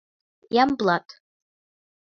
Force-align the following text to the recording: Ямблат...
Ямблат... 0.61 1.05